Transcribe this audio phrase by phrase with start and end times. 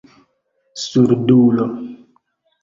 [0.83, 1.67] surdulo